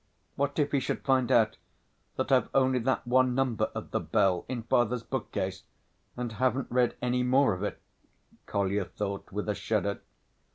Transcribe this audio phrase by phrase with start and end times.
[0.35, 1.57] ("What if he should find out
[2.15, 5.61] that I've only that one number of The Bell in father's bookcase,
[6.17, 7.79] and haven't read any more of it?"
[8.47, 10.01] Kolya thought with a shudder.)